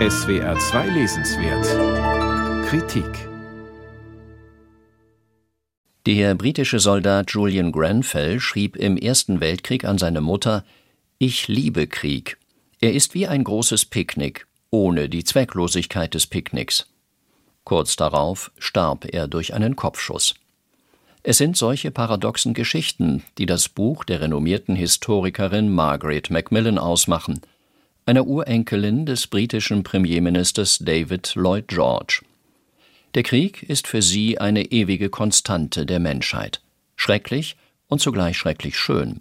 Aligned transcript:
SWR 0.00 0.58
2 0.58 0.88
Lesenswert 0.88 2.66
Kritik 2.66 3.28
Der 6.04 6.34
britische 6.34 6.80
Soldat 6.80 7.30
Julian 7.30 7.70
Grenfell 7.70 8.40
schrieb 8.40 8.74
im 8.74 8.96
Ersten 8.96 9.38
Weltkrieg 9.38 9.84
an 9.84 9.96
seine 9.98 10.20
Mutter 10.20 10.64
Ich 11.18 11.46
liebe 11.46 11.86
Krieg. 11.86 12.38
Er 12.80 12.92
ist 12.92 13.14
wie 13.14 13.28
ein 13.28 13.44
großes 13.44 13.84
Picknick, 13.84 14.48
ohne 14.70 15.08
die 15.08 15.22
Zwecklosigkeit 15.22 16.12
des 16.12 16.26
Picknicks. 16.26 16.88
Kurz 17.62 17.94
darauf 17.94 18.50
starb 18.58 19.04
er 19.14 19.28
durch 19.28 19.54
einen 19.54 19.76
Kopfschuss. 19.76 20.34
Es 21.22 21.38
sind 21.38 21.56
solche 21.56 21.92
paradoxen 21.92 22.52
Geschichten, 22.52 23.22
die 23.38 23.46
das 23.46 23.68
Buch 23.68 24.02
der 24.02 24.20
renommierten 24.20 24.74
Historikerin 24.74 25.72
Margaret 25.72 26.30
Macmillan 26.30 26.78
ausmachen, 26.78 27.42
einer 28.06 28.26
Urenkelin 28.26 29.06
des 29.06 29.26
britischen 29.26 29.82
Premierministers 29.82 30.78
David 30.78 31.34
Lloyd 31.34 31.68
George. 31.68 32.22
Der 33.14 33.22
Krieg 33.22 33.62
ist 33.62 33.86
für 33.86 34.02
sie 34.02 34.38
eine 34.38 34.72
ewige 34.72 35.08
Konstante 35.08 35.86
der 35.86 36.00
Menschheit, 36.00 36.60
schrecklich 36.96 37.56
und 37.88 38.00
zugleich 38.00 38.36
schrecklich 38.36 38.78
schön. 38.78 39.20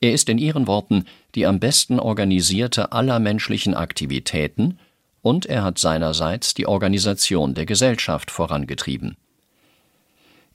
Er 0.00 0.12
ist 0.12 0.28
in 0.28 0.38
ihren 0.38 0.66
Worten 0.66 1.04
die 1.34 1.46
am 1.46 1.60
besten 1.60 2.00
organisierte 2.00 2.92
aller 2.92 3.18
menschlichen 3.18 3.74
Aktivitäten 3.74 4.78
und 5.20 5.44
er 5.44 5.64
hat 5.64 5.78
seinerseits 5.78 6.54
die 6.54 6.66
Organisation 6.66 7.54
der 7.54 7.66
Gesellschaft 7.66 8.30
vorangetrieben. 8.30 9.16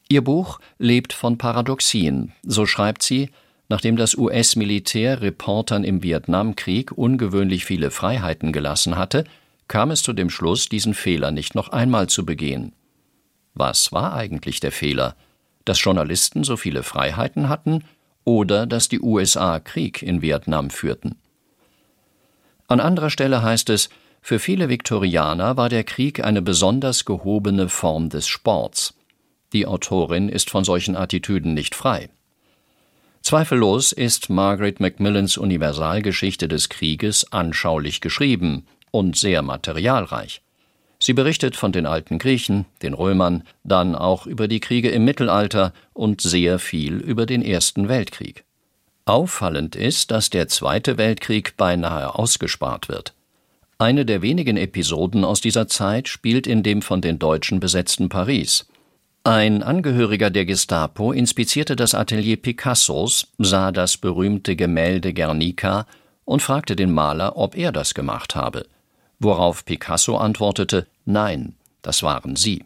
Ihr 0.10 0.24
Buch 0.24 0.60
lebt 0.80 1.14
von 1.14 1.38
Paradoxien, 1.38 2.34
so 2.44 2.66
schreibt 2.66 3.04
sie, 3.04 3.30
nachdem 3.72 3.96
das 3.96 4.18
US-Militär 4.18 5.22
Reportern 5.22 5.86
im 5.86 6.04
Vietnamkrieg 6.04 6.92
ungewöhnlich 6.92 7.64
viele 7.64 7.90
Freiheiten 7.90 8.52
gelassen 8.52 8.98
hatte, 8.98 9.24
kam 9.70 9.92
es 9.92 10.04
zu 10.04 10.12
dem 10.12 10.30
Schluss, 10.30 10.68
diesen 10.68 10.94
Fehler 10.94 11.32
nicht 11.32 11.56
noch 11.56 11.70
einmal 11.70 12.08
zu 12.08 12.26
begehen. 12.26 12.74
Was 13.54 13.94
war 13.94 14.14
eigentlich 14.14 14.60
der 14.60 14.74
Fehler? 14.74 15.16
Dass 15.64 15.82
Journalisten 15.82 16.44
so 16.44 16.58
viele 16.58 16.84
Freiheiten 16.84 17.48
hatten 17.48 17.86
oder 18.26 18.68
dass 18.68 18.90
die 18.90 19.00
USA 19.00 19.62
Krieg 19.62 20.02
in 20.02 20.22
Vietnam 20.22 20.70
führten? 20.70 21.16
An 22.68 22.82
anderer 22.82 23.10
Stelle 23.10 23.42
heißt 23.42 23.70
es, 23.70 23.90
für 24.22 24.40
viele 24.40 24.68
Viktorianer 24.68 25.56
war 25.56 25.70
der 25.70 25.86
Krieg 25.86 26.22
eine 26.22 26.42
besonders 26.42 27.06
gehobene 27.06 27.70
Form 27.70 28.10
des 28.10 28.28
Sports. 28.28 28.96
Die 29.54 29.66
Autorin 29.66 30.28
ist 30.28 30.50
von 30.50 30.66
solchen 30.66 30.98
Attitüden 30.98 31.54
nicht 31.54 31.74
frei. 31.74 32.10
Zweifellos 33.32 33.94
ist 33.94 34.30
Margaret 34.30 34.82
Macmillans 34.82 35.38
Universalgeschichte 35.38 36.50
des 36.50 36.68
Krieges 36.68 37.32
anschaulich 37.32 38.02
geschrieben 38.02 38.66
und 38.92 39.16
sehr 39.16 39.42
materialreich. 39.42 40.42
Sie 41.00 41.14
berichtet 41.14 41.56
von 41.56 41.72
den 41.72 41.86
alten 41.86 42.20
Griechen, 42.20 42.66
den 42.82 42.94
Römern, 42.94 43.44
dann 43.64 43.96
auch 43.96 44.28
über 44.28 44.50
die 44.50 44.60
Kriege 44.60 44.90
im 44.90 45.06
Mittelalter 45.06 45.72
und 45.94 46.20
sehr 46.20 46.60
viel 46.60 46.96
über 46.98 47.26
den 47.26 47.42
Ersten 47.42 47.88
Weltkrieg. 47.88 48.44
Auffallend 49.06 49.78
ist, 49.78 50.12
dass 50.12 50.30
der 50.30 50.50
Zweite 50.50 50.98
Weltkrieg 50.98 51.56
beinahe 51.56 52.16
ausgespart 52.16 52.90
wird. 52.90 53.14
Eine 53.78 54.06
der 54.06 54.22
wenigen 54.22 54.58
Episoden 54.58 55.24
aus 55.24 55.40
dieser 55.40 55.70
Zeit 55.70 56.10
spielt 56.10 56.48
in 56.48 56.64
dem 56.64 56.82
von 56.82 57.00
den 57.00 57.18
Deutschen 57.18 57.62
besetzten 57.62 58.10
Paris. 58.10 58.68
Ein 59.24 59.62
Angehöriger 59.62 60.32
der 60.32 60.46
Gestapo 60.46 61.12
inspizierte 61.12 61.76
das 61.76 61.94
Atelier 61.94 62.38
Picassos, 62.38 63.28
sah 63.38 63.72
das 63.72 63.98
berühmte 63.98 64.56
Gemälde 64.56 65.14
Guernica 65.14 65.86
und 66.26 66.42
fragte 66.42 66.76
den 66.76 66.92
Maler, 66.92 67.38
ob 67.38 67.56
er 67.56 67.72
das 67.72 67.94
gemacht 67.94 68.36
habe, 68.36 68.66
worauf 69.20 69.64
Picasso 69.64 70.18
antwortete 70.18 70.88
Nein, 71.06 71.54
das 71.84 72.02
waren 72.02 72.36
Sie. 72.36 72.66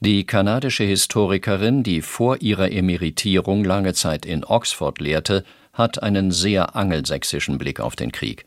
Die 0.00 0.26
kanadische 0.26 0.82
Historikerin, 0.82 1.84
die 1.84 2.02
vor 2.02 2.42
ihrer 2.42 2.72
Emeritierung 2.72 3.62
lange 3.62 3.94
Zeit 3.94 4.26
in 4.26 4.42
Oxford 4.42 5.00
lehrte, 5.00 5.44
hat 5.72 6.02
einen 6.02 6.32
sehr 6.32 6.74
angelsächsischen 6.74 7.56
Blick 7.56 7.78
auf 7.78 7.94
den 7.94 8.10
Krieg. 8.10 8.46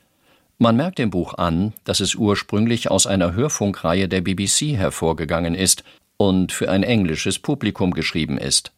Man 0.58 0.76
merkt 0.76 1.00
dem 1.00 1.12
Buch 1.12 1.36
an, 1.36 1.72
dass 1.86 2.02
es 2.02 2.16
ursprünglich 2.16 2.92
aus 2.92 3.08
einer 3.08 3.34
Hörfunkreihe 3.34 4.10
der 4.10 4.20
BBC 4.20 4.76
hervorgegangen 4.76 5.56
ist 5.56 5.86
und 6.18 6.52
für 6.52 6.70
ein 6.70 6.84
englisches 6.84 7.40
Publikum 7.40 7.94
geschrieben 7.94 8.38
ist. 8.38 8.72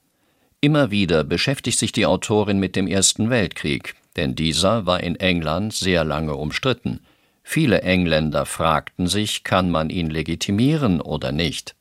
Immer 0.61 0.91
wieder 0.91 1.23
beschäftigt 1.23 1.79
sich 1.79 1.91
die 1.91 2.05
Autorin 2.05 2.59
mit 2.59 2.75
dem 2.75 2.87
Ersten 2.87 3.29
Weltkrieg, 3.29 3.95
denn 4.17 4.35
dieser 4.35 4.85
war 4.85 5.01
in 5.01 5.15
England 5.15 5.73
sehr 5.73 6.03
lange 6.03 6.35
umstritten. 6.35 6.99
Viele 7.43 7.81
Engländer 7.81 8.45
fragten 8.45 9.07
sich, 9.07 9.43
kann 9.43 9.71
man 9.71 9.89
ihn 9.89 10.09
legitimieren 10.09 11.01
oder 11.01 11.31
nicht. 11.31 11.75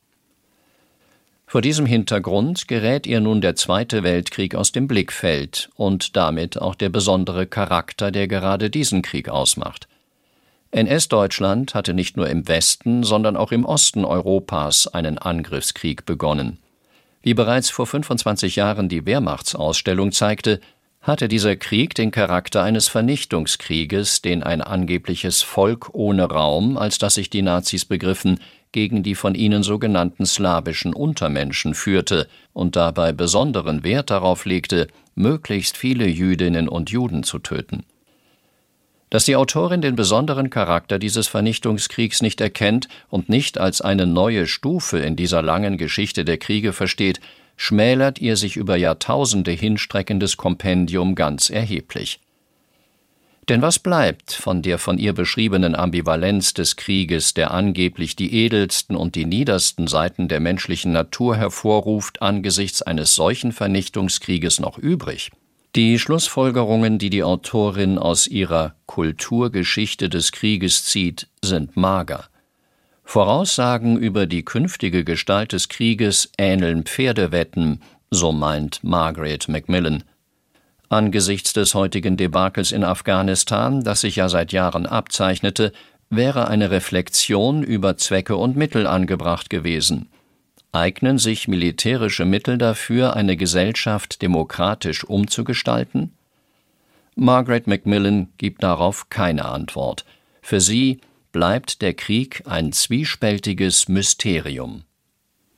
Vor 1.45 1.61
diesem 1.61 1.87
Hintergrund 1.87 2.67
gerät 2.67 3.07
ihr 3.07 3.19
nun 3.19 3.41
der 3.41 3.55
Zweite 3.55 4.03
Weltkrieg 4.03 4.53
aus 4.53 4.71
dem 4.71 4.87
Blickfeld 4.87 5.69
und 5.75 6.15
damit 6.15 6.61
auch 6.61 6.75
der 6.75 6.89
besondere 6.89 7.47
Charakter, 7.47 8.11
der 8.11 8.27
gerade 8.27 8.69
diesen 8.69 9.01
Krieg 9.01 9.29
ausmacht. 9.29 9.87
NS-Deutschland 10.71 11.73
hatte 11.73 11.93
nicht 11.93 12.15
nur 12.15 12.29
im 12.29 12.47
Westen, 12.47 13.03
sondern 13.03 13.35
auch 13.35 13.51
im 13.51 13.65
Osten 13.65 14.05
Europas 14.05 14.87
einen 14.87 15.17
Angriffskrieg 15.17 16.05
begonnen. 16.05 16.59
Wie 17.21 17.33
bereits 17.33 17.69
vor 17.69 17.87
25 17.87 18.55
Jahren 18.55 18.87
die 18.87 19.05
Wehrmachtsausstellung 19.05 20.11
zeigte, 20.11 20.61
hatte 21.01 21.27
dieser 21.27 21.55
Krieg 21.55 21.95
den 21.95 22.11
Charakter 22.11 22.61
eines 22.61 22.87
Vernichtungskrieges, 22.87 24.21
den 24.21 24.43
ein 24.43 24.61
angebliches 24.61 25.41
Volk 25.41 25.89
ohne 25.93 26.25
Raum, 26.25 26.77
als 26.77 26.97
das 26.97 27.15
sich 27.15 27.29
die 27.29 27.41
Nazis 27.41 27.85
begriffen, 27.85 28.39
gegen 28.71 29.01
die 29.01 29.15
von 29.15 29.33
ihnen 29.33 29.63
sogenannten 29.63 30.25
slawischen 30.25 30.93
Untermenschen 30.93 31.73
führte 31.73 32.27
und 32.53 32.75
dabei 32.75 33.11
besonderen 33.13 33.83
Wert 33.83 34.11
darauf 34.11 34.45
legte, 34.45 34.87
möglichst 35.15 35.77
viele 35.77 36.05
Jüdinnen 36.05 36.69
und 36.69 36.91
Juden 36.91 37.23
zu 37.23 37.39
töten. 37.39 37.85
Dass 39.09 39.25
die 39.25 39.35
Autorin 39.35 39.81
den 39.81 39.95
besonderen 39.95 40.49
Charakter 40.51 40.99
dieses 40.99 41.27
Vernichtungskriegs 41.27 42.21
nicht 42.21 42.41
erkennt 42.41 42.87
und 43.09 43.27
nicht 43.27 43.57
als 43.57 43.81
eine 43.81 44.05
neue 44.05 44.45
Stufe 44.45 44.99
in 44.99 45.15
dieser 45.15 45.41
langen 45.41 45.77
Geschichte 45.77 46.25
der 46.25 46.37
Kriege 46.37 46.73
versteht, 46.73 47.19
schmälert 47.57 48.19
ihr 48.19 48.37
sich 48.37 48.55
über 48.55 48.77
Jahrtausende 48.77 49.51
hinstreckendes 49.51 50.37
Kompendium 50.37 51.15
ganz 51.15 51.49
erheblich. 51.49 52.19
Denn 53.49 53.63
was 53.63 53.79
bleibt 53.79 54.31
von 54.31 54.61
der 54.61 54.77
von 54.77 54.99
ihr 54.99 55.13
beschriebenen 55.13 55.73
Ambivalenz 55.73 56.53
des 56.53 56.75
Krieges, 56.75 57.33
der 57.33 57.49
angeblich 57.49 58.15
die 58.15 58.31
edelsten 58.31 58.95
und 58.95 59.15
die 59.15 59.25
niedersten 59.25 59.87
Seiten 59.87 60.27
der 60.27 60.39
menschlichen 60.39 60.91
Natur 60.91 61.35
hervorruft, 61.35 62.21
angesichts 62.21 62.83
eines 62.83 63.15
solchen 63.15 63.51
Vernichtungskrieges 63.51 64.59
noch 64.59 64.77
übrig? 64.77 65.31
Die 65.75 65.99
Schlussfolgerungen, 65.99 66.97
die 66.97 67.11
die 67.11 67.23
Autorin 67.23 67.99
aus 67.99 68.25
ihrer 68.25 68.73
Kulturgeschichte 68.87 70.09
des 70.09 70.31
Krieges 70.31 70.85
zieht, 70.85 71.27
sind 71.43 71.77
mager. 71.77 72.25
Voraussagen 73.03 73.97
über 73.97 74.25
die 74.25 74.43
künftige 74.43 75.03
Gestalt 75.03 75.53
des 75.53 75.69
Krieges 75.69 76.31
ähneln 76.39 76.85
Pferdewetten, 76.85 77.81
so 78.09 78.31
meint 78.31 78.83
Margaret 78.83 79.47
Macmillan. 79.47 80.03
Angesichts 80.89 81.53
des 81.53 81.75
heutigen 81.75 82.17
Debakels 82.17 82.71
in 82.71 82.83
Afghanistan, 82.83 83.83
das 83.83 84.01
sich 84.01 84.15
ja 84.15 84.27
seit 84.27 84.51
Jahren 84.51 84.87
abzeichnete, 84.87 85.71
wäre 86.09 86.47
eine 86.47 86.71
Reflexion 86.71 87.61
über 87.61 87.95
Zwecke 87.95 88.37
und 88.37 88.57
Mittel 88.57 88.87
angebracht 88.87 89.51
gewesen. 89.51 90.09
Eignen 90.71 91.17
sich 91.17 91.47
militärische 91.47 92.25
Mittel 92.25 92.57
dafür, 92.57 93.15
eine 93.15 93.35
Gesellschaft 93.35 94.21
demokratisch 94.21 95.03
umzugestalten? 95.03 96.13
Margaret 97.15 97.65
Macmillan 97.65 98.29
gibt 98.37 98.63
darauf 98.63 99.09
keine 99.09 99.45
Antwort. 99.45 100.05
Für 100.41 100.61
sie 100.61 101.01
bleibt 101.31 101.81
der 101.81 101.93
Krieg 101.93 102.43
ein 102.45 102.71
zwiespältiges 102.71 103.89
Mysterium. 103.89 104.83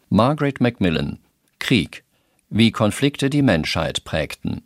Margaret 0.09 0.61
Macmillan 0.61 1.19
Krieg 1.59 2.03
wie 2.49 2.71
Konflikte 2.71 3.29
die 3.29 3.41
Menschheit 3.41 4.03
prägten. 4.03 4.63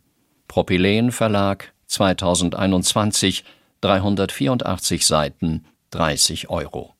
Propyläen 0.48 1.12
Verlag 1.12 1.72
2021 1.86 3.44
384 3.80 5.06
Seiten 5.06 5.64
30 5.90 6.50
Euro 6.50 6.94